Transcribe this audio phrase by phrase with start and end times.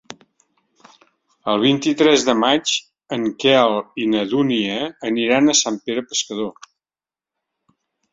[1.51, 2.71] El vint-i-tres de maig
[3.17, 4.79] en Quel i na Dúnia
[5.11, 6.49] aniran a Sant Pere Pescador.